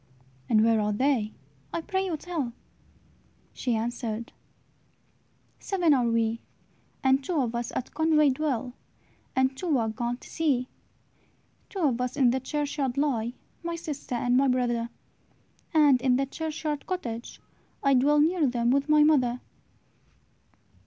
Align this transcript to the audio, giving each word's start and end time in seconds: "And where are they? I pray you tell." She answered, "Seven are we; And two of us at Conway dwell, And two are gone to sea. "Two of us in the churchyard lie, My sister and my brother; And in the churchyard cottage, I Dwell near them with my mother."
"And 0.49 0.63
where 0.63 0.81
are 0.81 0.91
they? 0.91 1.31
I 1.71 1.81
pray 1.81 2.03
you 2.07 2.17
tell." 2.17 2.53
She 3.53 3.75
answered, 3.75 4.31
"Seven 5.59 5.93
are 5.93 6.07
we; 6.09 6.41
And 7.03 7.23
two 7.23 7.35
of 7.39 7.53
us 7.53 7.71
at 7.75 7.93
Conway 7.93 8.31
dwell, 8.31 8.73
And 9.35 9.55
two 9.55 9.77
are 9.77 9.89
gone 9.89 10.17
to 10.17 10.27
sea. 10.27 10.67
"Two 11.69 11.81
of 11.81 12.01
us 12.01 12.17
in 12.17 12.31
the 12.31 12.39
churchyard 12.39 12.97
lie, 12.97 13.33
My 13.61 13.75
sister 13.75 14.15
and 14.15 14.35
my 14.35 14.47
brother; 14.47 14.89
And 15.71 16.01
in 16.01 16.15
the 16.15 16.25
churchyard 16.25 16.87
cottage, 16.87 17.39
I 17.83 17.93
Dwell 17.93 18.21
near 18.21 18.47
them 18.47 18.71
with 18.71 18.89
my 18.89 19.03
mother." 19.03 19.39